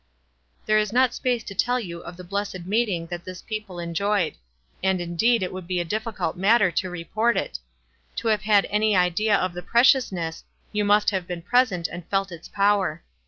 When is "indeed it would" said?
4.99-5.67